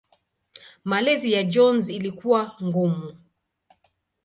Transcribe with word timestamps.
Malezi 0.85 1.31
ya 1.31 1.43
Jones 1.43 1.89
ilikuwa 1.89 2.55
ngumu. 2.63 3.17